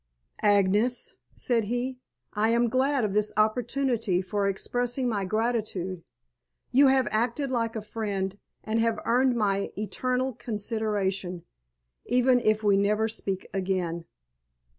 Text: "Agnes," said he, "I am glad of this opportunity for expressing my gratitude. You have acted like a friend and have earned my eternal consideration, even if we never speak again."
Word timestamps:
"Agnes," 0.41 1.11
said 1.35 1.65
he, 1.65 1.99
"I 2.33 2.49
am 2.49 2.69
glad 2.71 3.03
of 3.03 3.13
this 3.13 3.31
opportunity 3.37 4.19
for 4.19 4.47
expressing 4.47 5.07
my 5.07 5.25
gratitude. 5.25 6.01
You 6.71 6.87
have 6.87 7.07
acted 7.11 7.51
like 7.51 7.75
a 7.75 7.83
friend 7.83 8.35
and 8.63 8.79
have 8.79 8.99
earned 9.05 9.35
my 9.35 9.71
eternal 9.77 10.33
consideration, 10.33 11.43
even 12.07 12.39
if 12.39 12.63
we 12.63 12.77
never 12.77 13.07
speak 13.07 13.45
again." 13.53 14.05